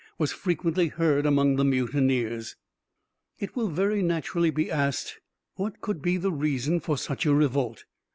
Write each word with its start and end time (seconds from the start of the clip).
was 0.17 0.31
frequently 0.31 0.87
heard 0.87 1.27
among 1.27 1.57
the 1.57 1.63
mutineers. 1.63 2.55
It 3.37 3.55
will 3.55 3.67
very 3.67 4.01
naturally 4.01 4.49
be 4.49 4.71
asked, 4.71 5.19
What 5.57 5.79
could 5.79 6.01
be 6.01 6.17
the 6.17 6.31
reason 6.31 6.79
for 6.79 6.97
such 6.97 7.27
a 7.27 7.35
revolt? 7.35 7.83